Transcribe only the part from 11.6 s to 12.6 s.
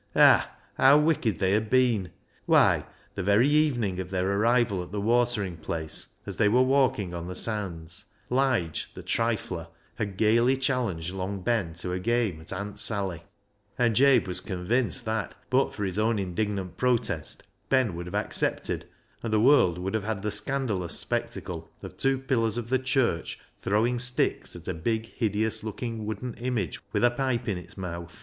to a game at"